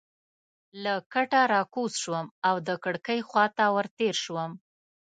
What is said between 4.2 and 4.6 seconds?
شوم.